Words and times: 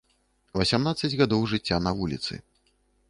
Васямнаццаць 0.59 1.13
гадоў 1.21 1.45
жыцця 1.51 1.77
на 1.89 1.97
вуліцы. 2.01 2.33